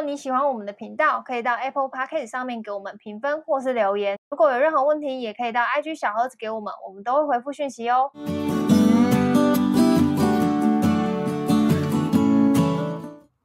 [0.00, 4.18] 果你喜欢我们的频道，可以到 Apple Podcast 上面给我们评分或是留言。
[4.30, 8.10] 如果有任何问题，也可以到 IG 小盒子给我们，我们都会回复讯息哦。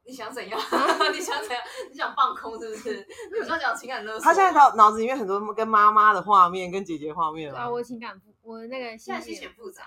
[0.02, 0.58] 你想怎样？
[1.12, 1.62] 你想怎样？
[1.92, 3.06] 你想放空是不是？
[3.38, 4.22] 你想讲情感勒索？
[4.22, 7.68] 他现在脑脑子里面很多跟妈妈的画面，跟姐姐画面啊。
[7.68, 9.82] 我情感，我那个现在心情复杂，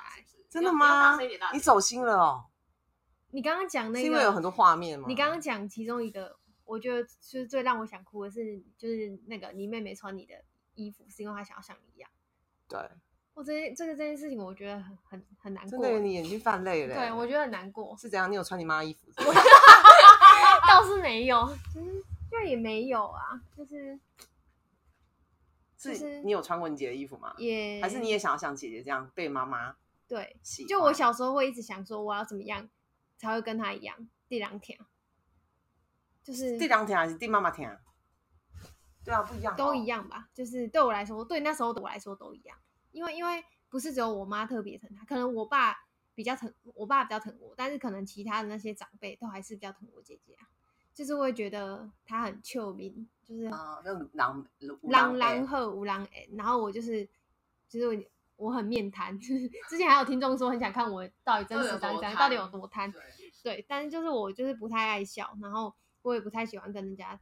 [0.51, 1.17] 真的吗？
[1.51, 2.43] 你走心了哦。
[3.31, 5.05] 你刚刚讲那个，是因为有很多画面吗？
[5.07, 6.35] 你刚刚讲其中一个，
[6.69, 10.35] 我觉得就是最让我想哭的是，就是那个你妹妹穿你的
[10.75, 12.09] 衣服，是因为她想要像你一样。
[12.67, 12.79] 对，
[13.33, 15.71] 我这这个这件事情，我觉得很很很难过。
[15.71, 16.95] 真的，你眼睛泛泪了。
[16.95, 17.97] 对，我觉得很难过。
[17.97, 18.31] 是怎样？
[18.31, 19.07] 你有穿你妈衣服？
[20.69, 23.99] 倒是没有，就是就也没有啊，就是
[25.77, 27.33] 是你有穿过你姐的衣服吗？
[27.39, 29.75] 也还是你也想要像姐姐这样被妈妈
[30.07, 30.37] 对？
[30.67, 32.69] 就我小时候会一直想说，我要怎么样。
[33.21, 34.79] 才会跟她一样，地两天，
[36.29, 37.75] 就是地两天还是地妈妈天？
[39.03, 40.29] 对啊，不一样，都一样吧。
[40.31, 42.55] 就是对我来说，对那时候的我来说都一样，
[42.91, 45.75] 因为因为不是只有我妈特别疼他，可能我爸
[46.13, 50.45] 比较疼，我爸比较疼我，但是可能其他的那些长辈都还是比较疼我姐姐啊。
[50.93, 54.45] 就是会觉得她很聪明，就是啊，那狼
[54.83, 57.09] 狼狼和无狼哎，然后我就是
[57.67, 57.95] 就是我。
[58.39, 62.89] 我很面瘫， 之前还有听众说很想看我到底真实长怎样，到底有多瘫。
[63.43, 65.75] 对，但是就是我就是不太爱笑，然后
[66.09, 67.19] 我也不太喜欢跟人家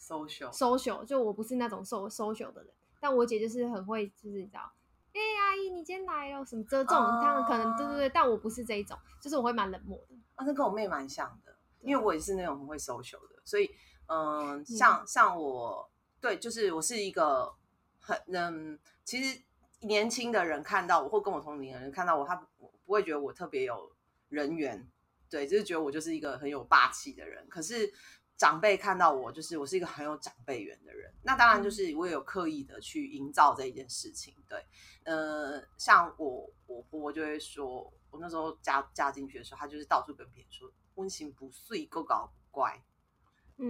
[0.00, 2.72] social social，就我不是那种 so social 的人。
[3.00, 4.72] 但我姐就是很会，就是你知道，
[5.12, 10.14] 哎、欸，阿姨你今天来了什么这种，他们可能对对对，但我不是这一种，就是我会蛮冷漠的。
[10.36, 13.70] 啊，那跟我妹蛮像的，因为我也是那种很会 social 的，所以
[14.06, 15.90] 嗯，像像我
[16.20, 17.52] 对，就是我是一个
[18.00, 19.42] 很嗯，其实。
[19.80, 23.92] 年轻的人看到我，或跟我同龄的人看到我，他不会觉得我特别有
[24.30, 24.88] 人缘，
[25.34, 27.44] 对，就是觉得我就是一个很有霸气的人。
[27.48, 27.92] 可是
[28.36, 31.12] 长辈看到我，就是我是一个很有长辈缘的人。
[31.24, 34.64] 那当然就是我也有刻意的去营造这一件事情，对，
[35.02, 42.80] 呃，像我我婆婆就会说，我那时候嫁嫁进去的时候，她就是到处跟别人说，温情不碎，够搞不乖。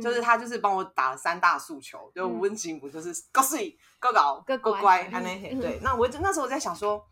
[0.03, 5.79] 就是他，就是帮我打了三大诉求，就温情不就是高税、高搞、高乖，还没对。
[5.83, 7.07] 那我那时候我在想说，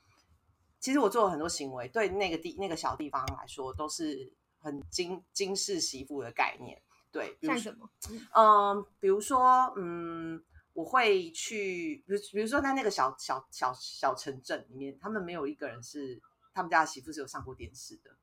[0.80, 6.80] 其实我做了很多行为，对那个地那个小地方来说，都是很金金氏媳妇的概念。
[7.10, 7.90] 对，像什么？
[8.34, 10.42] 嗯，比如说，嗯，
[10.72, 16.22] 我会去，比如比如说在那个小小小小城镇里面，他们没有一个人是
[16.54, 18.16] 他们家的媳妇是有上过电视的，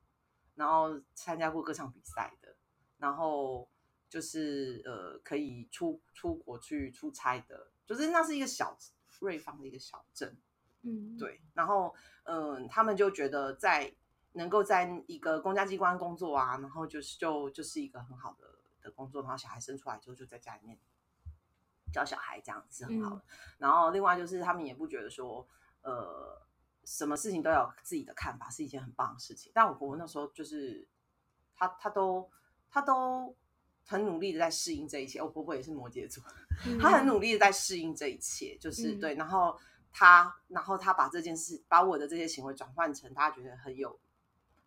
[0.56, 2.56] 然后参加过歌唱比赛的，
[2.98, 3.70] 然后。
[4.12, 8.76] 就是呃，可以出出国去出差的，就是那是一个小
[9.20, 10.36] 瑞芳的一个小镇，
[10.82, 11.40] 嗯，对。
[11.54, 13.94] 然后嗯、呃，他们就觉得在
[14.34, 18.46] 能够在一个公家机关工作啊，然后就是就就是一个很好的
[18.82, 20.78] 的工作，然后小孩生出来之后就在家里面
[21.92, 23.22] 教小孩，这样子是很好的。
[23.22, 23.30] 嗯、
[23.60, 25.48] 然后另外就是他们也不觉得说
[25.82, 26.42] 呃，
[26.86, 29.52] 什么事情都有自己的看法是一件很棒的事情。
[29.54, 30.88] 但我婆婆那时候就是
[31.56, 32.30] 她她都
[32.70, 33.36] 她都。
[33.86, 36.24] 很努力的在适应这一切，我婆婆也是摩羯座，
[36.80, 39.16] 她、嗯、很努力的在适应这一切，就是、嗯、对。
[39.16, 39.60] 然后
[39.92, 44.00] 她，然后她把这件事，把我的这些行为转换成她觉得很有，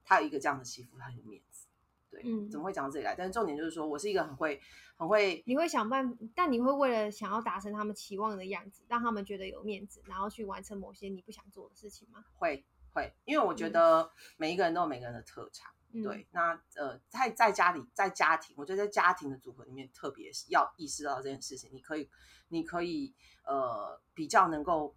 [0.05, 1.67] 她有一个这样的媳妇，他很有面子。
[2.11, 3.15] 对，嗯、怎么会讲到这里来？
[3.15, 4.61] 但是重点就是说我是一个很会、
[4.97, 12.23] 很会，你会想办法，但你会为了想要达成他们期望的样子，让他们觉得有面子，然后去完成某些你不想做的事情吗？
[12.35, 15.73] 会会，因为我觉得每一个人都有每个人的特长。
[16.03, 21.71] 对，那呃，在在家里，在家庭，我觉得在家庭的组合里面，特别要意识到这件事情。
[21.71, 22.09] 你可以，
[22.49, 23.15] 你可以，
[23.45, 24.97] 呃，比较能够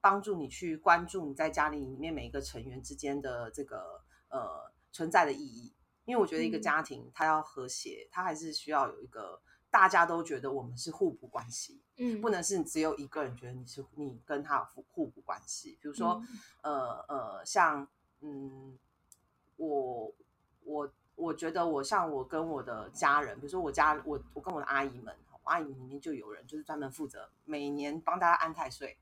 [0.00, 5.72] 帮助你去关注你在家里里面每一个成员之间的这个呃存在的意义。
[6.04, 15.78] 因为我觉得一个家庭它要和谐，它还是需要有一个大家都觉得我们是互补关系，嗯，不能是只有一个人觉得你是你跟他有互互补关系。
[15.80, 16.22] 比如说，
[16.62, 17.88] 呃呃，像
[18.20, 18.78] 嗯，
[19.56, 20.12] 我。
[20.68, 28.98] 我我觉得我像我跟我的家人，比如说我家我我跟我的阿姨们，我阿姨们里面就有人就是专门负责每年帮大家安太岁，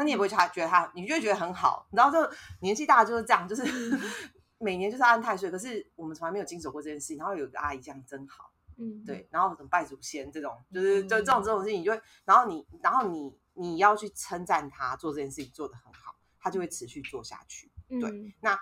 [0.00, 2.18] 那你也不会觉得他，你就会觉得很好，你知道，就
[2.60, 3.62] 年纪大就是这样，就是
[4.56, 17.70] 每年就是按太岁，可是我们从来没有经手过这件事情，然后有个阿姨这样真好，嗯，对，然后怎么拜祖先这种，就是就这种这种事情，你就会，然后你然后你你要去称赞他做这件事情做得很好，他就会持续做下去，
[18.00, 18.58] 对，那。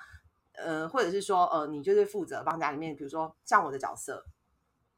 [0.61, 4.27] 呃，或者是说，呃，你就是负责帮家里面，比如说像我的角色，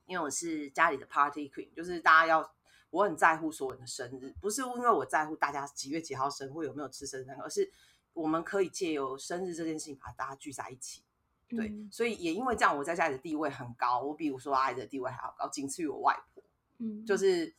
[0.06, 2.50] 因为我是家里的 party queen，就是大家要，
[2.90, 7.70] 我很在乎所有人的生日，不是因为我在乎大家几月几号生或有没有吃生日蛋糕，而是
[8.12, 11.02] 我们可以借由生日这件事情把大家聚在一起，
[11.48, 16.42] 对，嗯、所以也因为这样，我在家里的地位很高，我比我说阿姨的地位还要高，仅次于我外婆。
[16.78, 17.54] 嗯，就是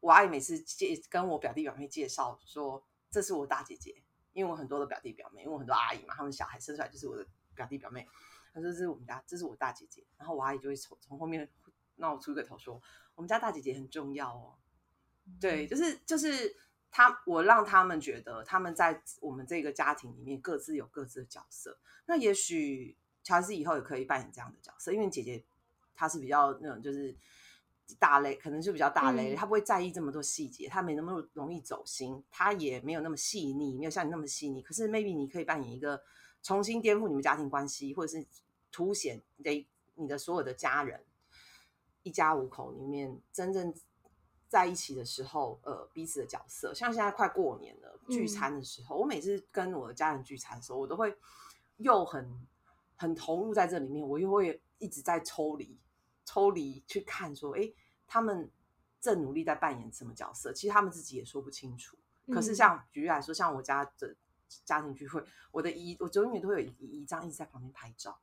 [0.00, 4.02] 我阿姨每次介跟我表弟表妹介绍说，这是我大姐姐，
[4.34, 8.06] 因为我很多的表弟表妹，因为我很多阿姨嘛，他们小孩生出来就是我的表弟表妹。
[8.52, 11.48] 他说这是我们家，这是我大姐姐，然后我阿姨就会从从后面
[11.98, 12.82] 闹出个头说，
[13.14, 14.54] 我们家大姐姐很重要哦。
[15.40, 16.56] 对，就是就是
[16.90, 21.78] 他，我让他们觉得他们在我们这个家庭里面各自有各自的角色。
[22.06, 25.44] 那也许乔治以后也可以扮演这样的角色，因为姐姐
[25.94, 27.14] 她是比较那种就是
[27.98, 34.62] 大类，可能就比较大类，她、嗯、不会在意这么多细节，她没那么容易走心，她也没有那么细腻，没有像你那么细腻。
[34.62, 36.02] 可是 maybe 你可以扮演一个
[36.42, 38.26] 重新颠覆你们家庭关系，或者是
[38.72, 39.66] 凸显你
[39.96, 41.04] 你的所有的家人
[42.02, 43.74] 一家五口里面真正。
[44.50, 51.14] 在一起的时候，呃，彼此的角色，像现在快过年了，聚餐的时候，嗯、我每次跟我的家人聚餐的时候，我都会
[51.76, 52.48] 又很
[52.96, 55.78] 很投入在这里面，我又会一直在抽离，
[56.24, 57.70] 抽离去看说，哎，
[58.06, 58.50] 他们
[59.02, 61.98] 正努力在扮演什么角色，其实他们自己也说不清楚。
[62.32, 64.16] 可是像举例来说，像我家的
[64.64, 68.18] 家庭聚会，我的姨，我永远都会有姨丈一直在旁边拍照。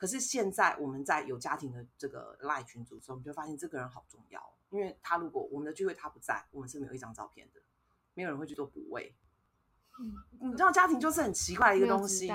[0.00, 4.40] 可是现在我们在有家庭的这个 LINE 群组中，我们就发现这个人好重要。
[4.70, 7.60] 因为他如果我们的聚会他不在，我们是没有一张照片的，
[8.14, 9.14] 没有人会去做补位。
[9.98, 10.14] 嗯，
[10.48, 12.28] 你知道家庭就是很奇怪的一个东西，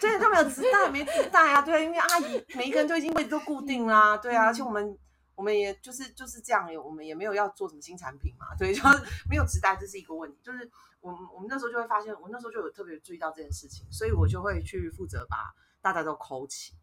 [0.00, 4.98] 对，都没有磁带，没磁带啊，对，因为阿姨每一个人都已经位置都固定啦，啊，对啊，而且我们
[5.34, 10.38] 我们也就是就是这样，我们也没有要做什么新产品嘛，对，就是没有磁带，这是一个问题。
[10.42, 10.70] 就是
[11.00, 15.52] 我们我们那时候就会发现，我那时候就有特别注意到这件事情，所以我就会去负责把
[15.82, 16.74] 大家都抠齐。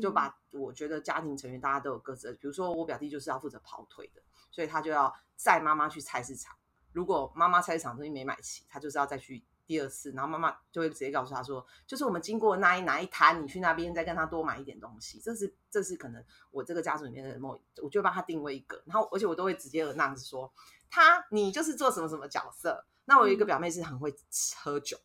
[0.00, 6.56] 就把我觉得家庭成员大家都有各自的，比如说我表弟就是要负责跑腿的，所以他就要载妈妈去菜市场。
[6.92, 10.10] 如果妈妈菜市场东西没买齐，他就是要再去第二次。
[10.12, 15.20] 然后妈妈就会直接告诉他说，就是我们经过那一哪一摊，你去那边再跟他多买一点东西。
[15.20, 18.82] 这是这是可能我这个家族里面的某，我就帮他定位一个。
[18.86, 20.50] 然后而且我都会直接那样子说，
[20.90, 22.84] 他你就是做什么什么角色。
[23.04, 24.12] 那我有一个表妹是很会
[24.56, 24.98] 喝酒，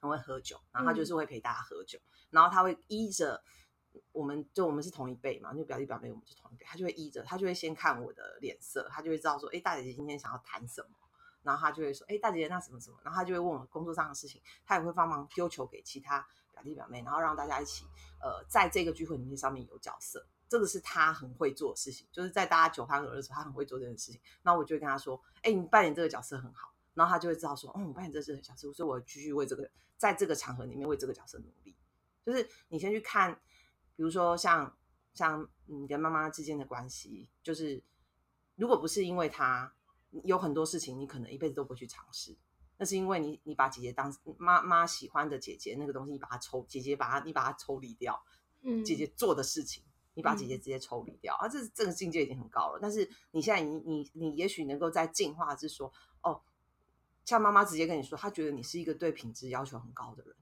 [0.00, 1.98] 很会喝酒，然后她就是会陪大家喝酒，
[2.30, 3.42] 然后她会依着。
[4.12, 10.88] 我们就我们是同一辈嘛，就表弟表妹我们是同一辈，他就会依着，他就会先看我的脸色，他就会知道说，哎，大姐姐今天想要谈什么，
[11.42, 17.84] 然后他就会说，哎，大姐姐那什么什么，然后他就会问我工作上的事情，他也会帮忙丢球给其他表弟表妹，然后让大家一起，
[18.20, 31.74] 呃，在这个聚会里面上面有角色，这个是他很会做的事情，就是在大家酒酣耳热的时候，他很会做这件事情，那我就会跟他说，哎，你扮演这个角色很好，然后他就会知道说，嗯，我扮演这个角色，所以我继续为这个，在这个场合里面为这个角色努力，
[32.24, 33.40] 就是你先去看。
[33.96, 34.76] 比如说像
[35.14, 37.82] 像你跟妈妈之间的关系，就是
[38.56, 39.74] 如果不是因为她
[40.24, 42.36] 有很多事情，你可能一辈子都不会去尝试。
[42.78, 48.24] 那是因为你你把姐姐当妈妈喜欢的姐姐那个东西，你把它抽，姐姐把它你把它抽离掉。
[48.62, 49.84] 嗯，姐姐做的事情，
[50.14, 52.78] 你把姐姐直接抽离掉，嗯、啊，这这个境界已经很高了。
[52.80, 55.92] 但是你现在你你你也许能够在进化，是说
[56.22, 56.42] 哦，
[57.24, 60.36] 像妈妈直接跟你说，她觉得你是一个对品质要求很高的人。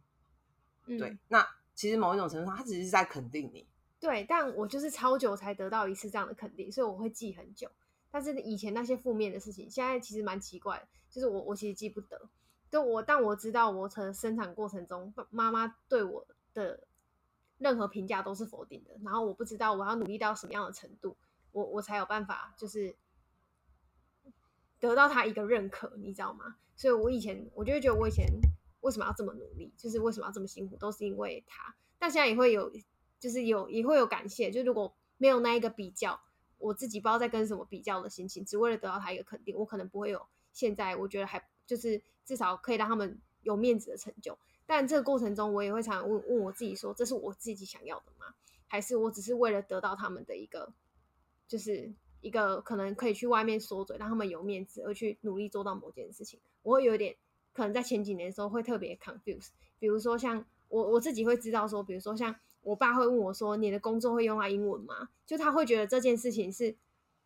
[0.87, 1.47] 嗯、对，那。
[1.81, 3.67] 其实某一种程度上，他只是在肯定你。
[3.99, 7.71] 对，但我就是超久才得到一次这样的肯定，所以我会记很久。
[8.11, 12.21] 但是以前那些负面的事情，现在其实蛮奇怪，就是我我其实记不得。
[12.71, 16.81] 就我，但我知道我从生产过程中，妈妈对我的
[17.57, 18.91] 任何评价都是否定的。
[19.03, 21.17] 然后我不知道我要努力到什么样的程度，
[21.53, 22.95] 我我才有办法就是
[24.79, 26.57] 得到他一个认可，你知道吗？
[26.77, 28.27] 所以我以前我就会觉得我以前。
[28.81, 29.73] 为什么要这么努力？
[29.77, 30.77] 就是为什么要这么辛苦？
[30.77, 31.75] 都是因为他。
[31.99, 32.73] 但现在也会有，
[33.19, 34.51] 就是有也会有感谢。
[34.51, 36.19] 就如果没有那一个比较，
[36.57, 40.97] 我自己不知道在跟什么比较的心情，只为了得到他一个肯定，我可能不会有现在。
[40.97, 44.39] 我觉得还就是至少可以让他们有面子的成就。
[44.65, 48.35] 但这个过程中，我也会常常问问我自己说：这是我自己想要的吗？
[48.67, 50.73] 还是我只是为了得到他们的一个，
[51.47, 56.41] 就是一个可能可以去外面说嘴，让他们有面子而去努力做到某件事情？
[56.63, 57.17] 我会有点。
[57.53, 66.77] 可能在前几年的时候会特别 confuse，比如说像我我自己会知道说，比如说像我爸会问我说：“你的工作会用到英文吗？”就他会觉得这件事情是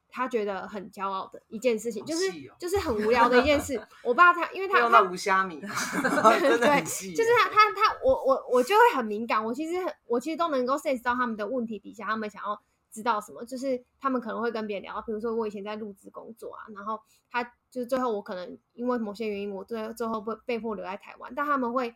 [0.08, 3.80] 他觉得很骄傲的一件事情，就是就是很无聊的一件事。
[4.02, 12.60] 我爸他因为他用到无虾米， 对，就是他他他我我我就会很敏感，我其实很我其实都能够 sense 到他们的问题底下，他们想要。
[12.94, 13.44] 知道什么？
[13.44, 21.92] 就是他们可能会跟别人聊，比如说我以前在入职工作啊，然后他就是最后我可能因为某些原因，我最最后被被迫留在台湾，但他们会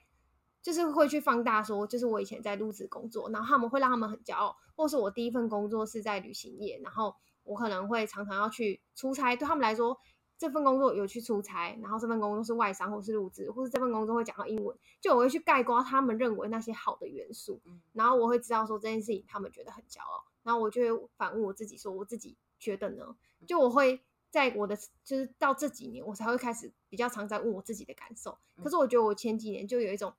[0.60, 7.14] 就是会去放大说，就是我以前在入职工作，然后他们会让他们很骄傲，或是我第一份工作是在旅行业，然后
[7.44, 9.96] 我可能会常常要去出差，对他们来说，
[10.36, 17.60] 这份工作有去出差，然后这份工作是外商或是入职，或是这份工作会讲到英文，就我会去概括他们认为那些好的元素，
[17.92, 23.16] 然后我会知道说这件事情他们觉得很骄傲，然后我就会反问我自己说我自己觉得呢？
[23.46, 30.12] 就我会在我的就是到这几年我才会开始比较常在问我自己的感受，可是我觉得我前几年就有一种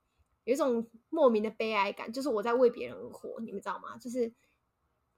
[0.44, 3.98] 有一种莫名的悲哀感，就是我在为别人而活，你们知道吗？
[3.98, 4.34] 就是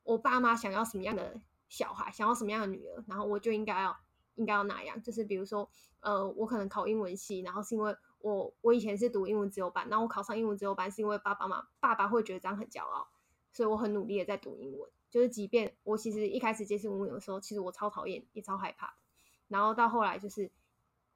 [0.03, 3.97] 我爸妈想要什么样的小孩，想要什么样的女儿，然后我就应该要。
[4.35, 13.09] 应该要那样，就是比如说，呃，我可能考英文系，然后是因为我我以前是读英文自由班，然后我考上英文自由班是因为爸爸妈爸爸会觉得这样很骄傲，
[13.51, 14.89] 所以我很努力的在读英文。
[15.09, 18.95] 就是即便我其实一开始接触英文的时候，其实我超讨厌也超害怕，
[19.49, 20.49] 然后到后来就是，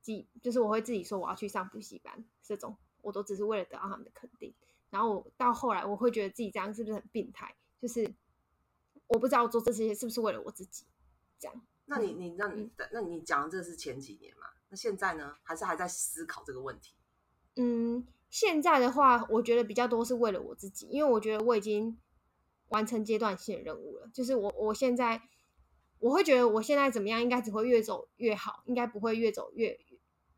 [0.01, 4.53] 即就是我会自己说我要去上补习班，这种我都只是为了得到他们的肯定。
[4.89, 7.55] 然后我到后来我会觉得自己这样是不是很病态？
[7.79, 8.13] 就是
[9.07, 10.85] 我不知道做这些是不是为了我自己，
[11.39, 11.61] 这样。
[11.85, 14.47] 那你你那你那你讲的这是前几年嘛？
[14.69, 15.37] 那现在呢？
[15.43, 16.95] 还是还在思考这个问题？
[17.55, 21.97] 嗯，现在的话，我觉得比较多是为了我自己，因为我觉得我已经
[22.69, 24.09] 完成阶段性的任务了。
[24.13, 25.21] 就是我我现在
[25.99, 29.79] 我会觉得我现在怎么样，应该只会越走越好，应该不会越走越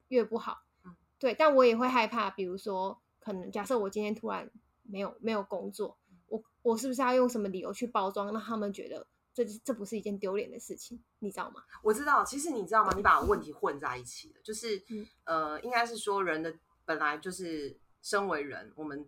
[0.08, 0.64] 越不好。
[0.84, 1.34] 嗯，对。
[1.34, 4.50] 但我也会害怕，比如说，可能假设我今天突然
[4.84, 9.08] 没有没有工作，我我是不是要用什么理由去包装，让他们觉得？
[9.34, 11.62] 这这不是一件丢脸的事情，你知道吗？
[11.84, 12.92] 我知道，其实你知道吗？
[12.96, 16.52] 你把问题混在一起了，就是、嗯、呃，应该是说人的
[16.86, 19.08] 本来就是身为人，我们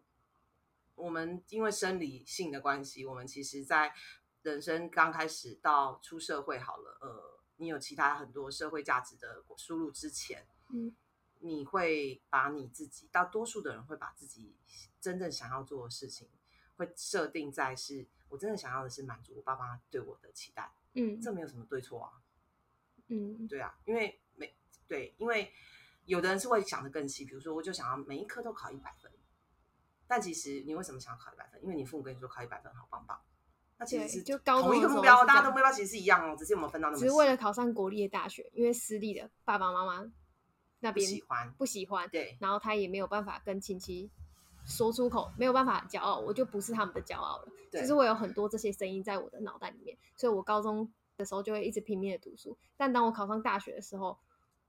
[1.00, 3.94] 我们因为生理性的关系，我们其实在
[4.42, 10.96] 人生刚开始到出社会好了，呃，你有其他很多社会价值的输入之前，嗯，
[11.40, 14.56] 你会把你自己，大多数的人会把自己
[15.00, 16.30] 真正想要做的事情，
[16.76, 18.08] 会设定在是。
[18.30, 22.22] 我真的想要的是满足我爸妈对我的期待，嗯，这没有什么对错啊，
[23.08, 24.56] 嗯，对啊，因为每
[24.88, 25.52] 对，因为
[26.06, 29.12] 有的人是会想的更细，比如说我就想要每一科都考一百分，
[30.10, 31.62] 但其实你为什么想要考一百分？
[31.64, 33.18] 因为你父母跟你说考一百分好棒棒，
[33.78, 40.12] 那其实是就高同一个目标，大家的目标其实是一样哦，只是我们分到那么，只是为了考上国立的大学，因为私立的爸爸妈妈
[40.80, 44.10] 那边不喜欢，不喜欢，对，然后他也没有办法跟亲戚。
[44.66, 47.48] 说出口没有办法骄傲，我就不是他们的骄傲了。
[47.72, 50.88] 其实我有很多这些声音在我的脑袋里面，所以我高中
[51.18, 52.56] 的时候就会一直拼命的读书。
[52.78, 54.16] 但当我考上大学的时候，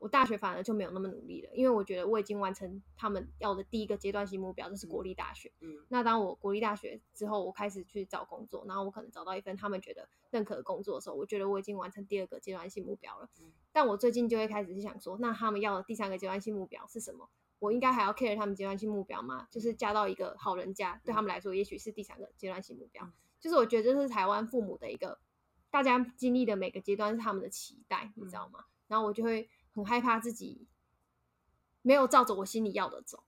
[0.00, 5.52] 我大学反而就没有那么努力了，因为我觉得我已经完成他们要的第一个阶段性目标，就是国立大学。
[5.60, 13.28] 嗯，那当我国立大学之后，我开始去找工作，然后我可能找到一份他们觉得认可的工作的时候，我觉得我已经完成第二个阶段性目标了。
[13.72, 17.28] 但我最近就会开始去想说，那他们要的第三个阶段性目标是什么？
[17.58, 19.46] 我应该还要 care 他们阶段性目标吗？
[19.50, 23.06] 就是嫁到一个好人家，对他们来说，也许是第三个阶段性目标。
[23.38, 25.18] 就是我觉得这是台湾父母的一个，
[25.70, 28.64] 大家经历的每个阶段是他们的期待，你知道吗？
[28.88, 29.48] 然后我就会
[29.80, 30.66] 很害怕自己
[31.82, 33.24] 没有照着我心里要的走。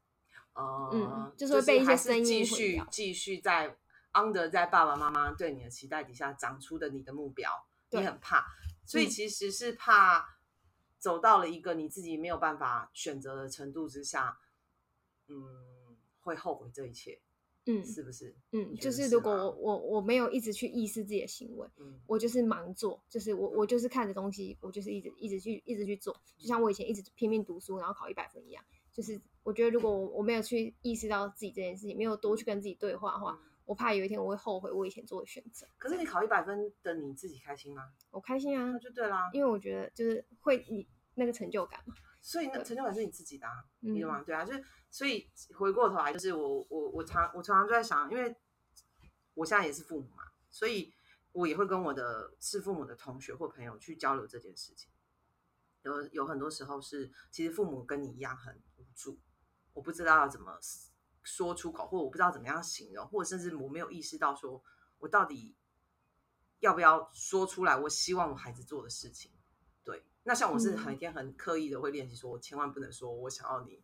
[0.54, 3.76] 哦、呃，嗯，就是会被一些声音继续继续在
[4.12, 7.50] under 在爸爸妈妈对你的期待底下长出的你的目标，
[7.90, 8.44] 你很怕，
[8.84, 10.38] 所以其实是怕。
[10.98, 14.38] 走到了一个你自己没有办法选择的程度之下，
[15.26, 17.20] 嗯，会后悔这一切，
[17.66, 18.34] 嗯，是不是？
[18.50, 28.64] 嗯，就是如果我我我没有一直去意识自己的行为，嗯，我就是盲做，就是我我就是看着东西，我就是一直一直去一直去做，就像我以前一直拼命读书，然后考一百分一样。
[28.92, 35.66] 就是我觉得如果我我没有去意识到自己这件事情，没有多去跟自己对话的话，嗯，我怕有一天我会后悔我以前做的选择。
[35.78, 37.92] 可是你考一百分的你自己开心吗？
[38.10, 40.86] 我开心啊，那就对啦，因为我觉得就是会你。
[41.14, 44.22] 那个成就感嘛，所以那成就感是你自己的，啊，你懂吗？
[44.22, 48.34] 对啊，就是所以回过头来，就是我我我常我常常就在想，因为
[49.34, 50.92] 我现在也是父母嘛，所以
[51.32, 54.90] 我也会跟我的是父母的同学或朋友去交流这件事情。
[55.82, 59.18] 有有很多时候是，其实父母跟你一样很无助，
[59.72, 60.58] 我不知道要怎么
[61.22, 64.62] 说出口，或者我不知道怎么样形容，或者甚至我没有意识到说
[64.98, 65.56] 我到底
[66.60, 69.32] 要不要说出来，我希望我孩子做的事情。
[70.24, 73.82] 那像我是每天很刻意的会练习，说我千万不能说我想要你，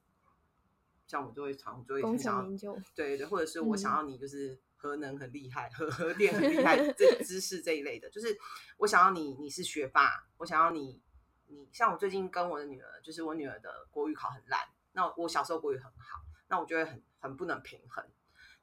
[1.07, 8.39] 像我就会常就会很想要，对对，或者是我想要你就是核能很厉害，核核电很厉害，这 知识这一类的，就是
[8.77, 11.03] 我想要你你是学霸，我想要你
[11.47, 14.61] 你像我最近跟我的女儿，就是我女儿的国语考很烂，
[14.93, 18.05] 那我小时候国语很好，那我就会很很不能平衡。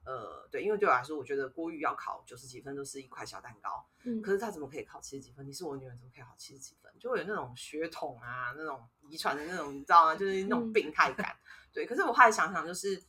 [0.05, 3.83] 呃，对，因为对我来说，我觉得国语要考九十几分都是一块小蛋糕。
[4.03, 5.45] 嗯，可是他怎么可以考七十几分？
[5.47, 6.93] 你是我女儿，怎么可以考七十几分？
[6.99, 10.15] 就会有那种血统啊，那种遗传的那种，你知道吗？
[10.15, 11.31] 就是那种病态感。
[11.31, 11.41] 嗯、
[11.73, 13.03] 对，可是我后来想想，就是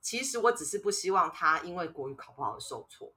[0.00, 3.14] 其实我只是不希望他因为国语考不好而受挫，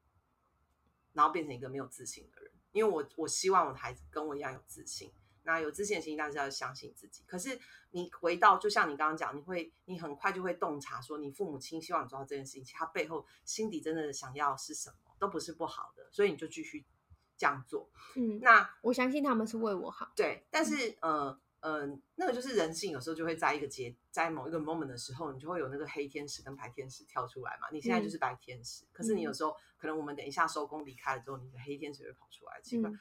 [1.14, 2.52] 然后变成一个没有自信的人。
[2.72, 5.12] 因为我我希望我的孩子跟我一样有自信，
[5.44, 7.24] 那有自信的前提，但是要相信自己。
[7.28, 7.60] 可是
[7.92, 16.86] 你回到，就像你刚刚讲，你会，你很快就会洞察，说你父母亲希望你做到这件事情，其实他背后心底真的想要是什么，都不是不好的，所以你就继续
[17.38, 17.90] 这样做。
[18.16, 20.12] 嗯，那我相信他们是为我好。
[20.16, 27.68] 对，但是呃呃，那个就是人性，有时候就会在一个节，在某一个 moment 的时候，你就会有那个黑天使跟白天使跳出来嘛。
[27.72, 32.90] 你现在就是白天使，嗯、可是你有时候可能我们等一下收工离开了之后，你的黑天使会跑出来，奇怪。
[32.90, 33.00] 嗯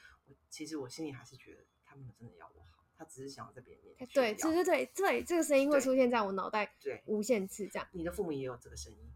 [0.49, 4.08] 其实我心里还是觉得他们真的要我好，他只是想要在别人面前。
[4.08, 7.87] 对，对对对对，这个声音会出现在我脑袋，对，无限次这样。
[7.92, 9.12] 你的父母也有这个声音，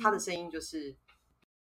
[0.00, 0.96] 他的声音就是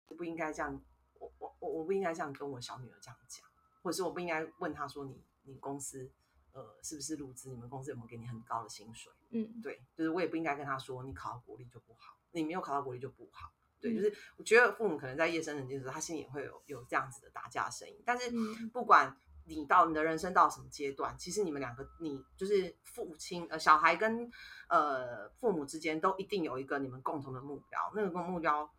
[0.06, 0.82] 不应该这样，
[1.18, 3.46] 我我我我不应该这样跟我小女儿这样讲，
[3.82, 6.10] 或者是我不应该问他说你你公司
[6.52, 9.12] 呃是不是入资，你们公司有没有给你很高的薪水？
[9.30, 13.52] 嗯，对，就是我也不应该跟他说你考到国立就不好，你没有考到国立就不好。
[13.80, 18.00] 对，就是我觉得父母可能在夜深人静的时候，他心里也会有有这样子的打架声音。
[18.02, 18.32] 但是
[18.72, 19.14] 不管
[19.46, 24.30] 你到你的人生到什么阶段，其实你们两个，你就是父亲呃小孩跟
[24.68, 27.92] 呃父母之间都一定有一个你们共同的目标。
[27.94, 28.70] 那个目标，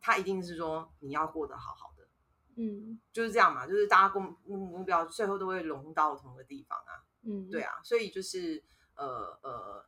[0.00, 2.08] 他一定是说你要过得好好的。
[2.56, 7.04] 嗯，就是这样嘛，就是大家共目标最后都会融到同一个地方啊。
[7.22, 8.62] 嗯，对啊，所以就是
[8.94, 9.86] 呃呃，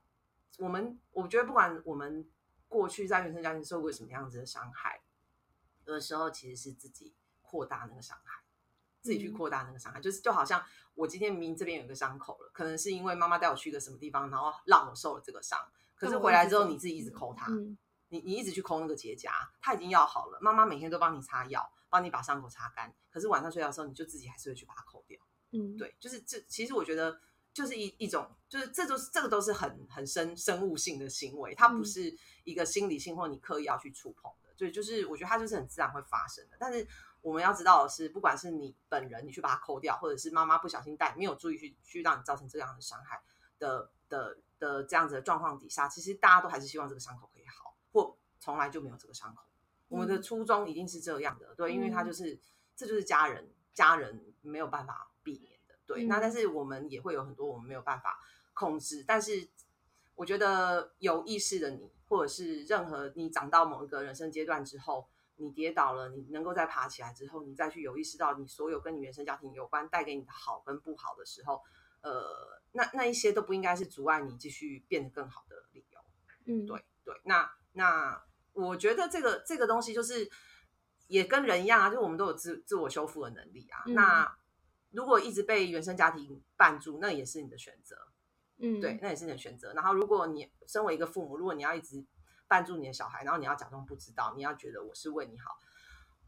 [0.58, 2.28] 我们我觉得不管我们。
[2.66, 5.00] 过去在原生家庭受过什么样子的伤害，
[5.84, 8.43] 有的时候其实是自己扩大那个伤害，
[9.04, 15.58] 自己去扩大那个伤害，嗯、就是就好像我今天明明这边有一个伤口了，可能是因为妈妈带我去一个什么地方，然后让我受了这个伤，
[15.94, 17.76] 可是回来之后你自己一直抠它，嗯、
[18.08, 19.30] 你你一直去抠那个结痂，
[19.60, 25.20] 它已经要好了，妈妈每天都帮你擦药，帮你把伤口擦干，可是晚上睡觉的时候你就自己还是会去把它抠掉，
[25.52, 27.20] 嗯，对，就是这其实我觉得。
[27.54, 36.56] 就是一一种，就是这都是这个都是很很生生物性的行为，它不是一个心理性或你刻意要去触碰的，就就是我觉得它就是很自然会发生的。
[36.58, 36.84] 但是
[37.24, 43.18] 我们要知道的是，不管是你本人你去把它抠掉，或者是妈妈不小心带没有注意去去让你造成这样的伤害
[43.58, 49.42] 的的的这样子的状况底下，其实大家都还是希望这个伤口可以好，或从来就没有这个伤口。
[49.88, 52.38] 我们的初衷一定是这样的，对，因为它就是
[52.76, 55.74] 这就是家人，家人没有办法避免的。
[55.86, 58.20] 对，那但是我们也会有很多我们没有办法
[58.52, 59.48] 控制，但是
[60.14, 71.60] 我觉得有意识的你，或者是任何你长到某一个人生阶段之后，你跌倒了，你能够再爬起来之后，你再去有意识到你所有跟你原生家庭有关带给你的好跟不好的时候，
[72.02, 76.00] 呃，那那一些都不应该是阻碍你继续变得更好的理由。
[76.46, 80.30] 嗯，对对，那那我觉得这个这个东西就是
[81.08, 84.38] 也跟人一样啊，就我们都有自自我修复的能力啊，嗯、那。
[84.90, 87.96] 如果一直被原生家庭绊住，那也是你的选择，
[88.58, 89.72] 嗯，对，那也是你的选择。
[89.72, 92.06] 然后，如果你身为一个父母，如果你要一直
[92.48, 95.56] 绊住你的小孩，然后你要假装不知道，你要觉得我是为你好，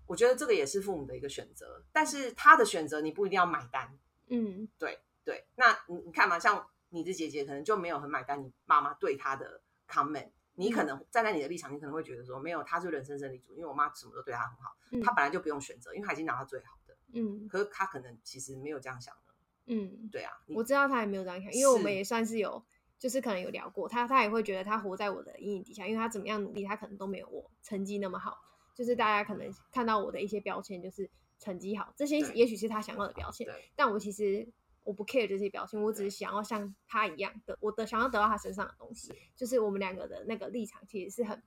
[0.06, 1.82] 我觉得这个也是父母的一个选择。
[1.92, 3.98] 但是他的选择你不一定要买单，
[4.28, 5.46] 嗯，对对。
[5.56, 16.96] 那你你看嘛，像你的姐姐可能就没有很买单你妈妈对她的 comment，你可能站在你的立场，你可能会觉得说，没有，她是人生胜利组，因为我妈什么都对她很好，她本来就不用选择，因为她已经拿到最好的。
[17.12, 19.20] 嗯，可是她可能其实没有这样想的。
[19.68, 22.64] 嗯，对啊，我知道他也没有这样想，因为我们也算是有，
[22.98, 28.38] 就是可能有聊过他，他也会觉得他活在我的阴影底下，因为他怎么样努力，他可能都没有我成绩那么好。
[28.74, 33.46] 就是大家可能看到我的一些标签，就是成绩好，这些也许是他想要的标签。
[33.74, 34.46] 但我其实
[34.84, 39.12] 我不 care 这些标签，我只是想要像他一样的，我的想要得到他身上的东西。
[39.34, 41.42] 就是我们两个的那个立场其实是很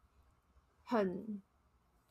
[0.83, 1.41] 很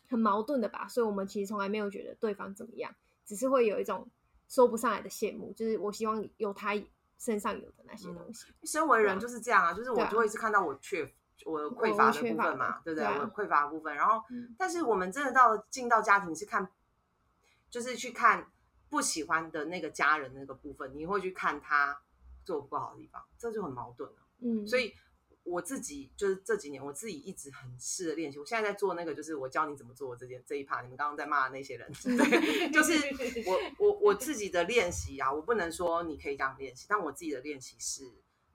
[0.09, 2.95] 很矛盾的吧，所以我们其实从来没有觉得对方怎么样。
[3.25, 4.09] 只是会有一种
[4.49, 6.75] 说不上来的羡慕，就是我希望有他
[7.19, 8.47] 身上有的那些东西。
[8.49, 11.11] 嗯、身为人就是这样啊，就是我就会一直看到我缺、啊、
[11.45, 13.07] 我匮乏的部分嘛，对不对？
[13.07, 13.95] 我匮乏的部分。
[13.95, 16.71] 然后，嗯、但是我们真的到进到家庭是看，
[17.69, 18.51] 就是去看
[18.89, 22.01] 不喜欢的那个家人那个部分，你会去看他
[22.45, 24.17] 做不好的地方，这就很矛盾了。
[24.41, 24.95] 嗯，所以。
[25.49, 28.39] 我自己就是这几年，我自己一直很试着练习。
[28.39, 30.83] 我现在在做那个，就是我教你怎么做这件这一趴。
[30.83, 32.93] 你们刚刚在骂的那些人，对，就是
[33.49, 35.33] 我我我自己的练习啊。
[35.33, 38.05] 我不能说你可以这样练习，但我自己的练习是，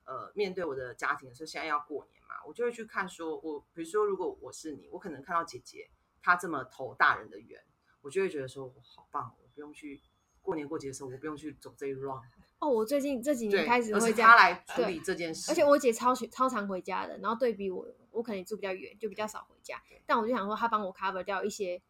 [0.05, 5.89] 呃，面对我的家庭的时候，现在要过年嘛，我就会去看说，我比如说，如果我是你，我可能看到姐姐
[6.21, 7.63] 她这么投大人的缘，
[8.01, 10.01] 我就会觉得说，我好棒，我不用去
[10.43, 12.21] 过年过节的时候，我不用去走这一 round。
[12.59, 15.51] 哦，我最近这几年开始会这样，他来处理这件事。
[15.51, 19.81] 而且我姐超超常回家的，然后对比我，我可能住比较远，就比较少回家。
[20.05, 21.81] 但我就想说，她帮我 cover 掉一些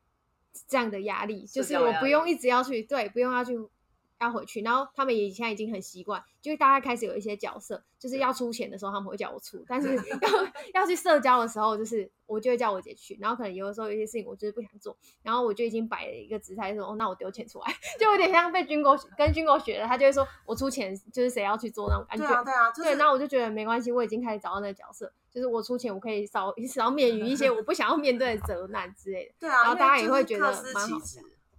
[0.68, 3.58] 这样的压力，就是我不用一直要去，对，不用要去
[4.24, 9.96] 要回去，然后他们也现在已经很习惯，就是大家开始有一些角色，就是要出钱的时候他们会叫我出，但是
[10.74, 13.18] 要要去社交的时候，就是我就会叫我姐去。
[13.22, 22.26] 然后可能有的时候有些事情我就是不想做，然后我就已经摆了一个姿态说，哦，那我丢钱出来， 就有点像被军狗跟军狗学的，他就会说我出钱，就是谁要去做那种感觉。
[22.26, 22.96] 对啊，对啊，就是、对。
[22.96, 29.34] 然后我就觉得没关系，我已经开始找到那个角色，就是我出钱，我可以少少免于一些我不想要面对的责难之类的。
[29.40, 31.06] 对啊，然后大家也会觉得蛮好的。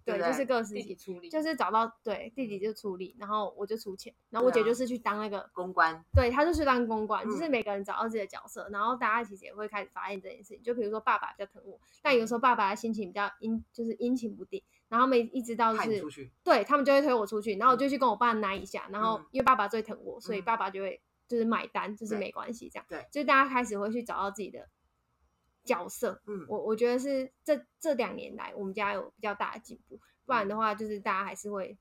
[0.05, 16.01] 对，对，就是各司其职，就是找到对弟弟就处理，然后我就出钱，然后我姐就是去当那个公关，对，她就去当公关，就是每个人找到自己的角色，然后大家其实也会开始发现这件事情，就比如说爸爸比较疼我，但有时候爸爸的心情比较阴，就是阴晴不定，然后他们一直到就是，
[16.43, 24.69] 对他们就会推我出去，然后我就去跟我爸拿一下，然后因为爸爸最疼我，所以爸爸就会就是买单，就是没关系这样，对，就是大家开始会去找到自己的。
[25.64, 31.77] 角色，嗯，我我觉得是这这两年来我们家有比较大的进步，不然的话就是大家还是会，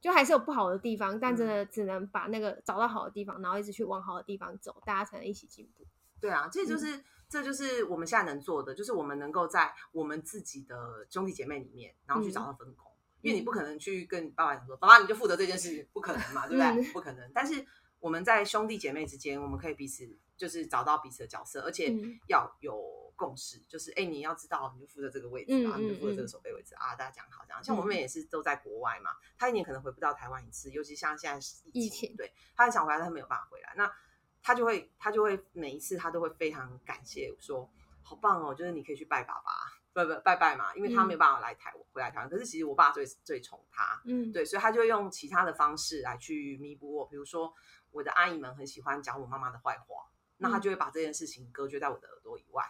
[0.00, 5.86] 就还是有不好的地方，但真的只能把那个找到好的地方，然后一直去往好的地方走，大家才能一起进步。
[6.20, 16.66] 对啊，这就是、嗯、这就是我们现在能做的，就是我们能够在我们自己的兄弟姐妹里面，然后去找到分工，嗯、因为你不可能去跟爸爸讲说，爸爸你就负责这件事，不可能嘛，对不对？
[16.66, 17.30] 嗯、不可能。
[17.32, 17.64] 但是
[18.00, 21.94] 我们在兄弟姐妹之间，我们可以彼此就是找到彼此的角色，而且
[22.26, 23.07] 要有。
[23.18, 26.94] 共识就是，哎、欸，你要知道，你就负责这个位置啊，嗯、你就负责这个守备位置、嗯、啊。
[26.94, 33.92] 大家讲好这样，像我妹也是都在国外嘛，她、嗯、一年可能回不到台湾一次，尤其像现在是疫情，对，她很想回来，她没有办法回来，那
[34.40, 37.68] 她就会，她就会每一次她都会非常感谢，说
[38.02, 39.50] 好棒哦，就是你可以去拜爸爸，
[39.92, 47.52] 不不拜拜嘛，因为他没有办法来台、嗯、回来台湾，可是其实我爸最最宠他，嗯，对，所以他就会用其他的方式来去弥补我，比如说
[47.90, 52.64] 我的阿姨们很喜欢讲我妈妈的坏话，那他就会把这件事情隔绝在我的耳朵以外。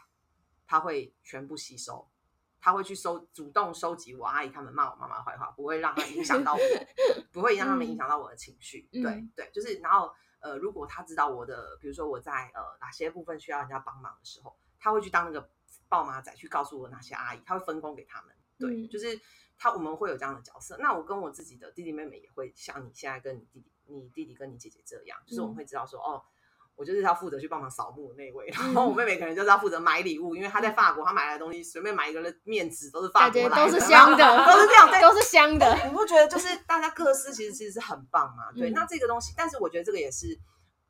[0.69, 2.07] 他会全部吸收，
[2.61, 6.61] 他会去收，主动收集我阿姨他们骂我妈妈坏话，不会让他影响到我，
[7.33, 8.87] 不会让他们影响到我 的情绪。
[8.93, 15.51] 嗯、对对，就是然后呃，如果他知道我的，比如说我在呃哪些部分需要人家帮忙的时候，他会去当那个
[15.89, 18.37] 报马仔，去告诉我哪些阿姨，他会分工给他们。
[18.59, 19.19] 对，嗯、就是
[19.57, 20.77] 他我们会有这样的角色。
[20.79, 26.25] 那我跟我自己的弟弟妹妹也会像你现在跟你弟弟、你弟弟跟你姐姐这样，就是我们会知道说、嗯、哦。
[26.79, 35.77] 我就是要负责去帮忙扫墓的那位，然后我妹妹可能就是要负责买礼物，因为她在法国，她买来的东西随便买一个面纸都是法国来的，都是香的， 都是这样，都是香的。
[35.85, 38.53] 你不觉得就是大家各司其实其实是很棒嘛？
[38.57, 40.39] 对，那这个东西，但是我觉得这个也是，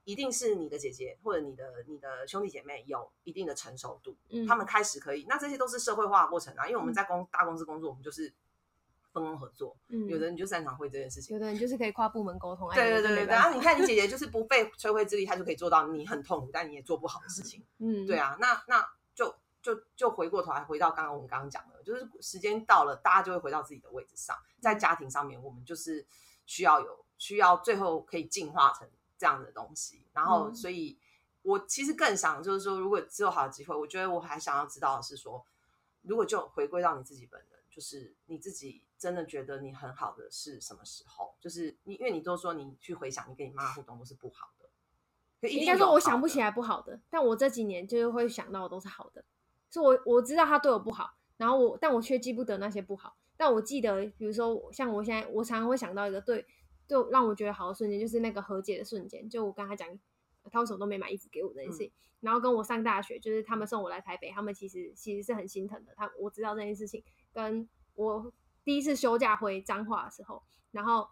[0.05, 4.15] 一定是你的姐姐或者你的你的兄弟姐妹有一定的成熟度，
[4.47, 8.31] 他们开始可以，那这些都是社会化的过程啊，因为我们在公大公司工作，我们就是。
[9.19, 12.69] 分工合作，嗯，有的人就擅长会这件事情，有的人就是可以跨部门沟通。
[12.75, 17.65] 对对对对，然后你看你姐姐就是不费吹灰之力，她就可以做到你很痛苦但你也做不好的事情。
[17.79, 26.07] 嗯，对啊，那那就就就回过头来回到刚刚我们刚刚讲的，就是时间到了，大家就会回到自己的位置上，在家庭上面，我们就是
[26.47, 30.03] 需要有需要最后可以进化成这样的东西。
[30.13, 30.99] 然后，所以
[31.43, 35.45] 我其实更想就是说，如果只有好的机会，我觉得我还想要知道的是说，
[36.03, 37.49] 如果就回归到你自己本人。
[37.71, 41.35] 就是你自己真的觉得你很好的是什么时候？
[41.41, 45.49] 就是你，因为你都说你去回想，你跟你妈妈互动都是不好的。
[45.49, 49.25] 应该说我想不起来不好的，但我这几年就是会想到的都是好的。
[49.71, 53.17] 是我我知道他对我不好，然后我但我却记不得那些不好。
[53.37, 56.45] 但我记得，比如说像我现在，我常常会想到一个对，
[56.89, 59.31] 就让我觉得好的瞬间，就是那个和解的瞬间。
[59.31, 59.89] 就我跟他讲，
[60.51, 65.95] 他为什么都没买衣服给我这件事情，嗯、然后跟我上大学，就是他们送我来台北，他们其实其实是很心疼的。
[65.95, 67.05] 他我知道这件事情。
[67.33, 68.33] 跟我
[68.69, 71.09] 第一次休假回彰化的时候，然后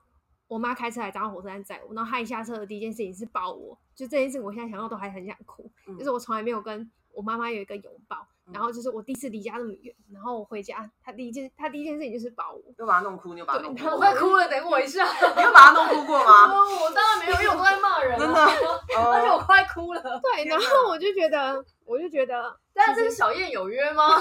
[0.47, 16.53] 我妈开车来彰化火车站载我，然后她一下车的第一件事情是抱我，就这件事我现在想到都还很想哭，嗯、就是我从来没有跟我妈妈有一个拥抱，嗯、然后就是我第一次离家那么远，然后我回家，她第一件她第一件事情就是抱我，又把她弄哭，你又把她弄哭，我快哭了，等我一下， 你又把她弄哭过吗？
[16.85, 18.39] 我当然没有，因为我都在骂人，真的，
[19.01, 20.03] 而且我快哭了。
[20.21, 24.21] 对，然后我就觉得，我就觉得，但是这是小燕有约吗？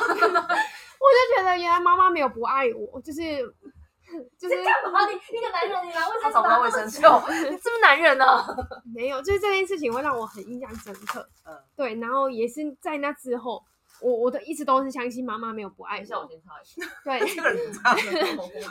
[0.99, 3.21] 我就觉得原来妈妈没有不爱我，就是
[4.37, 5.07] 就是干嘛？
[5.07, 6.99] 你一个男人，你来卫生不到卫生纸，
[7.49, 8.25] 你是不是男人呢？
[8.93, 11.27] 没有，就是这件事情会让我很印象深刻。
[11.45, 13.63] 嗯，对，然后也是在那之后，
[13.99, 16.19] 我我都一直都是相信妈妈没有不爱我。
[16.19, 16.29] 我。
[17.03, 17.19] 对，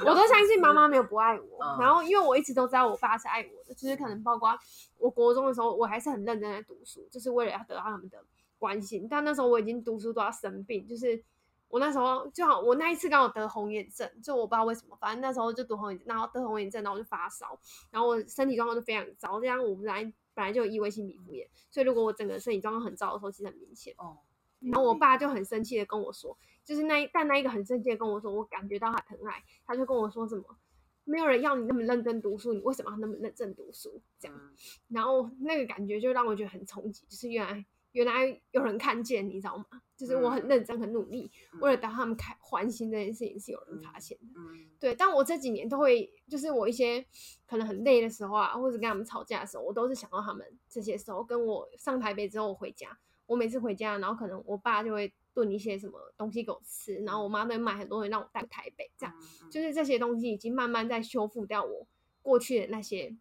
[0.06, 1.58] 我都相信妈妈没有不爱我。
[1.80, 4.56] 然后因为我一直都知道我爸是爱我的，就是可能包括
[4.98, 8.18] 我国中的时候，我还是很认真在读书，就是为了要得到他们的
[8.58, 9.08] 关心。
[9.10, 11.24] 但那时候我已经读书都要生病，就是。
[11.68, 17.59] 我那时候就好，我那一次刚好得红眼症，就我不知道为什么，反正那时候就得红眼，然后得红眼症，然后我就发烧，
[17.90, 19.40] 然后我身体状况就非常糟。
[19.40, 23.94] 这样我本来本来就有异位性皮肤炎，所以如果我整个身体状况很糟的时候，其实很明显。
[23.98, 24.18] 哦。
[24.61, 30.44] 然后我爸就很生气的跟我说，就是那一但那一个很生气的跟我说，我感觉到他疼爱，他就跟我说什么，
[31.05, 34.00] 没有人要你那么认真读书，你为什么要那么认真读书？
[34.18, 34.40] 这样，
[34.88, 39.64] 然后那个感觉就让我觉得很冲击，就是原来原来有人看见，你知道吗？
[39.96, 41.30] 就是我很认真、很努力，
[41.61, 44.26] 为了当他们开欢心这件事情是有人发现的。
[44.78, 47.04] 对，但我这几年都会，就是我一些
[47.46, 51.24] 可能很累的时候啊，或者跟他们吵架的时候，我都是想到他们这些时候。
[51.24, 55.12] 跟我上台北之后，我回家，我每次回家，然后可能我爸就会。
[55.35, 61.85] 炖一些什么东西给我吃，然后我妈都会买很多东西让我带台北，这样、嗯、就是这些东西已经慢慢在修复掉我
[62.22, 63.12] 过去的那些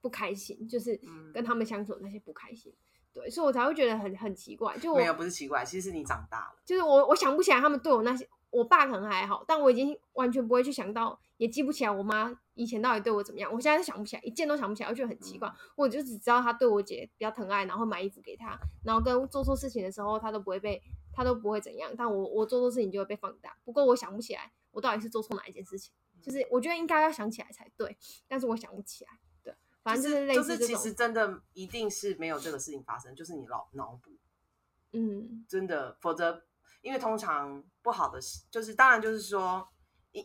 [0.00, 1.00] 不开心，就是
[1.34, 2.72] 跟他们相处的那些不开心，
[3.18, 4.76] 对，所以我才会觉得很很奇怪。
[4.78, 13.52] 就我没有不是奇怪，其实你长大了，就是我我想不起来他们对我那些，我爸可能还好，但我已经完全不会去想到，也记不起来我妈以前到底对我怎么样。
[13.52, 15.48] 我现在是想不起来，一件都想不起来，我觉得很奇怪。
[15.48, 20.80] 嗯、我就只知道他对我姐比较疼爱，然后买衣服给她，然后跟做错事情的时候，他都不会被。
[21.10, 23.56] 他都不会怎样，但我我做错事情就会被放大。
[23.64, 25.92] 不过我想不起来，我到底是做错哪一件事情。
[26.22, 27.96] 就是我觉得应该要想起来才对，
[28.28, 29.10] 但是我想不起来。
[29.82, 34.10] 对，反正就是就是、就是其实真的一定是没有这个事情发生，就是你脑脑补。
[34.92, 36.44] 嗯，真的，否则
[36.80, 39.68] 因为通常不好的事，就是当然就是说，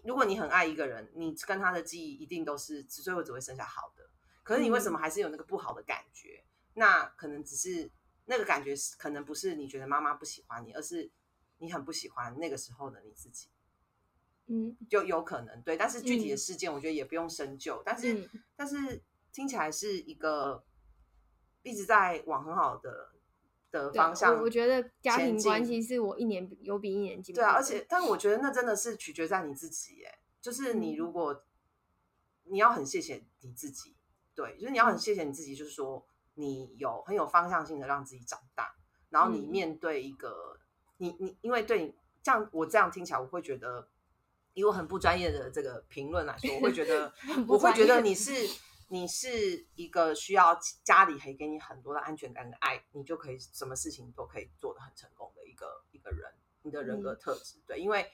[0.05, 4.09] 如果你很爱一个人，你跟他的记忆一定都是最后只会剩下好的。
[4.43, 6.43] 可是你为什么还是有那个不好的感觉？
[6.45, 7.91] 嗯、那可能只是。
[8.25, 11.11] 那个感觉是可能不是你觉得妈妈不喜欢你，而是
[11.57, 13.49] 你很不喜欢那个时候的你自己，
[14.45, 15.75] 嗯，就有可能对。
[15.75, 17.75] 但是具体的事件，我觉得也不用深究。
[17.79, 20.63] 嗯、但是，嗯、但是听起来是一个
[21.63, 23.09] 一直在往很好的
[23.71, 24.41] 的方向。
[24.41, 27.41] 我觉得家庭关系是我一年有比一年进步。
[27.41, 30.19] 对啊，而且，但我觉得那真的是取决在你自己，耶。
[30.41, 31.43] 就是你如果、嗯、
[32.53, 33.95] 你要很谢谢你自己，
[34.33, 36.05] 对，就是你要很谢谢你自己，就是说。
[36.35, 38.73] 你有很有方向性的让自己长大，
[39.11, 40.57] 然后你面对一个、
[40.97, 43.87] 嗯、你你，因为对你这样，我这样听起来，我会觉得
[44.55, 47.13] 以我很不专业的这个评论来说，我会觉得
[47.47, 48.31] 我会觉得你是
[48.87, 58.11] 你是一个需要家里可以给你很多的安全感的爱，你就可以什么事情都可以做得很成功的一个一个人，你的人格特质、嗯、对，因为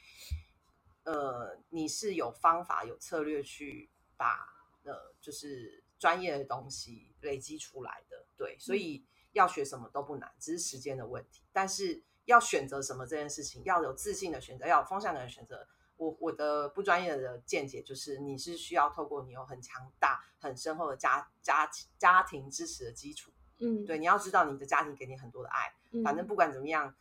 [1.03, 4.47] 呃你是有方法有策略去把
[4.83, 5.83] 呃就是。
[5.99, 11.43] 专业的东西累积出来的，对，所以要学什么都不难，只是时间的问题。
[11.51, 15.67] 但是要选择什么这件事情，要有自信的选择，要有方向感的选择。
[15.99, 23.31] 我我的不专业的见解就是，你是需要透过你有很强大、很深厚的家家家庭支持的基础。
[23.57, 26.95] 嗯，对，你要知道你的家庭给你很多的爱，嗯、反正不管怎么样，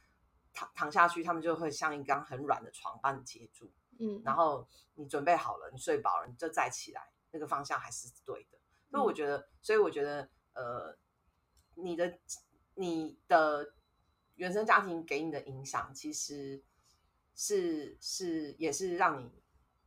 [0.52, 3.70] 躺躺下去，他们就会像一张很软的床把你接住。
[4.00, 8.58] 嗯，然后你准备好了，你睡饱了，你就再起来，那个方向还是对的。
[8.90, 10.98] 所以我觉得，所以我觉得，呃，
[11.76, 12.18] 你的
[12.74, 13.72] 你的
[14.34, 16.60] 原生家庭给你的影响，其实
[17.38, 19.30] 是是也是让你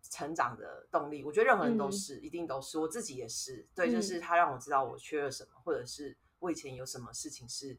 [0.02, 1.22] 成长的动力。
[1.26, 3.68] 我觉得任何人都是，嗯、一定都是，我自己也是。
[3.76, 7.78] 对，就是他让我知道我缺了什么，或者是我以前有什么事情是，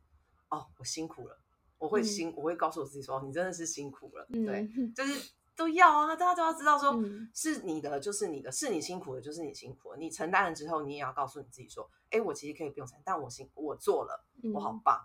[0.50, 1.40] 哦，我辛苦了，
[1.78, 4.26] 我会辛，嗯、我会告诉我自己说，你真的是辛苦了。
[4.30, 5.32] 对，嗯、就是。
[5.54, 6.98] 都要啊，大家都要知道说，
[7.34, 9.98] 是你的就是你的，是你辛苦的，就是你辛苦的。
[9.98, 14.98] 你承担了之后，你也要告诉你自己说，哎，我其实可以不用承担，但我辛我做了，我好棒，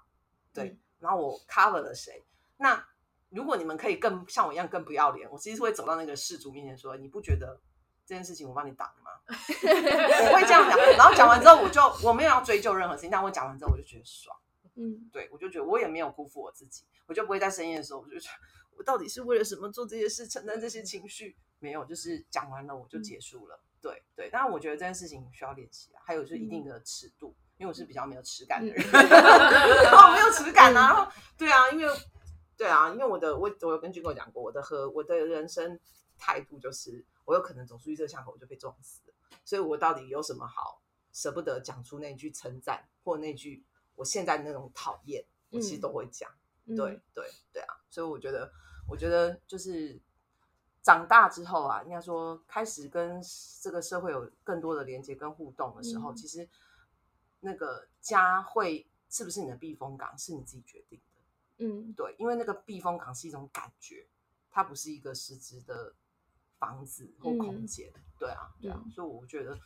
[0.53, 0.69] 对。
[0.69, 2.25] 嗯、然后我 cover 了谁？
[2.55, 2.81] 那
[3.29, 7.59] 如果你们可以更像我一样更不要脸，我其实是会走到那个事主面前说，你不觉得
[8.05, 9.11] 这件事情我帮你挡了吗？
[9.29, 10.77] 我会这样讲。
[10.97, 14.35] 然后讲完之后，我就我没有要追究任何事情，但我讲完之后，我就觉得爽。
[14.75, 18.35] 嗯，对，我就觉得我也没有辜负我自己，我就不会在深夜的时候，我就觉得。
[18.77, 21.35] 我到底是为了什么做这些事，承担这些情绪？
[21.57, 23.55] 没有，就是讲完了我就结束了。
[23.55, 30.79] 嗯、对对，当然我觉得这件事情需要练习啊，还有就是一定的尺度，嗯、因为我是比较没有尺感的人， 然后没有尺感啊。
[30.79, 31.91] 然后对啊，因为
[32.57, 35.79] 对啊，因为我的我我有跟军哥讲过，我的和我的人生
[36.17, 39.13] 态度就是，我有可能走出去这个巷口我就被撞死了，
[39.45, 40.81] 所以我到底有什么好
[41.13, 43.63] 舍不得讲出那句称赞，或那句
[43.95, 46.29] 我现在那种讨厌，我其实都会讲。
[46.65, 48.51] 嗯、对对对啊，所以我觉得。
[48.89, 49.99] 我觉得就是
[50.81, 53.21] 长大之后啊，应该说开始跟
[53.61, 56.47] 这个社会有更多的连接跟互动的时候，嗯、其实
[57.41, 61.05] 那个家会是不是你的避风港，是你自己决定的。
[61.57, 64.07] 嗯，对，因为那个避风港是一种感觉，
[64.49, 65.93] 它不是一个实质的
[66.57, 67.91] 房子或空间。
[67.95, 69.57] 嗯、对啊，对啊，所以我觉得，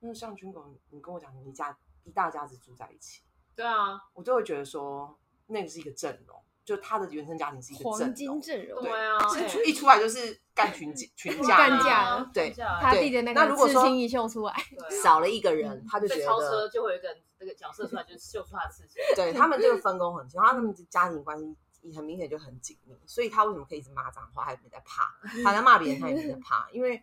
[0.00, 3.22] 那像军狗，你跟我讲你家一大家子住在一起，
[3.54, 6.40] 对啊，我就会觉得说那个是一个阵容。
[6.62, 14.54] 就他的原生家庭是一个黄金阵容，对啊，是一出来就是干群群架， 干架，对，他弟的那个刺青一秀出来，
[15.02, 17.08] 少了一个人，他就觉得超车就会有一个
[17.40, 19.02] 那个角色出来，就秀出他的刺青。
[19.16, 27.02] 对他们这个分工很清，他们家庭关系也很明显就很紧密，所以他为什么可以一直骂脏话，他也没在怕，他在骂别人，他也没在怕，因为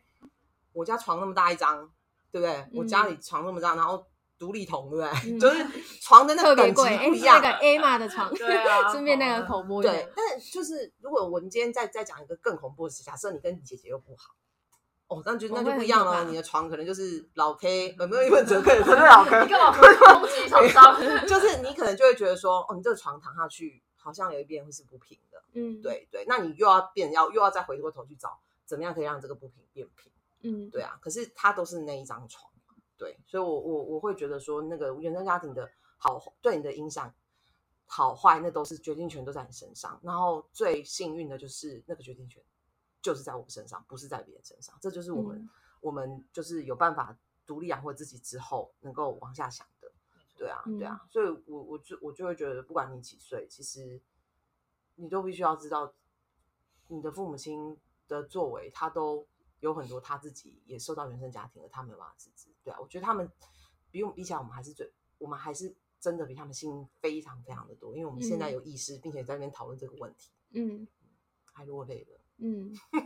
[0.71, 1.91] 我家床那么大一张，
[2.31, 2.53] 对不对？
[2.53, 4.05] 嗯、我家里床那么大，然后
[4.37, 5.09] 独立桶，对不对？
[5.33, 5.65] 嗯、就是
[5.99, 7.41] 床的那个等级不一样。
[7.41, 9.81] 那个 A 码的床，对啊，顺便那个口播。
[9.81, 14.35] 对，但就是如果我们今天再再讲一个更恐怖的事，假设你跟你姐姐又不好。
[15.07, 16.25] 哦，那就那就不一样了。
[16.25, 18.67] 你的床可能就是老 K，有没有一份折扣？
[18.67, 19.71] 真的老 K，你干嘛
[20.19, 20.99] 攻击厂商？
[21.25, 25.41] 就是你可能就会觉得说，哦，你这个床躺下去好像有一边会是不平的。
[25.53, 30.11] 嗯，对对，那你又要变，要又要再回过头去找怎么样可以让这个不平变平。
[30.41, 30.99] 嗯，对啊。
[31.01, 32.51] 可是它都是那一张床，
[32.97, 37.13] 对，所以我我我会觉得说，那个原生家庭的好对你的影响
[37.85, 39.97] 好坏，那都是决定权都在你身上。
[40.03, 42.43] 然后最幸运的就是那个决定权。
[43.01, 44.77] 就是在我们身上，不是在别人身上。
[44.81, 45.49] 这就是我们，嗯、
[45.81, 49.91] 我们就是有办法独立养活自己之后，能够往下想的。
[50.37, 51.07] 对啊，对啊。
[51.09, 54.01] 所以我，我我就我就会觉得，不管你几岁，其实
[54.95, 55.93] 你都必须要知道，
[56.87, 59.25] 你的父母亲的作为，他都
[59.59, 62.49] 有很多他自己也受到原生家庭的，他没有办法自知。
[62.63, 63.31] 对啊，我觉得他们
[63.89, 70.31] 比我们比起来，我们还是最，我们还是真的比他们幸运非常非常的多，因为我们现在有意识，嗯、并且在那边讨论这个问题。
[70.51, 70.87] 嗯，
[71.45, 72.19] 还落泪了。
[72.39, 72.71] 嗯，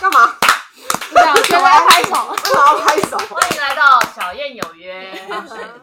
[0.00, 0.34] 干嘛？
[1.10, 2.10] 不要，我要拍手，
[2.54, 3.18] 我要拍手。
[3.18, 5.12] 欢迎来到小燕有约。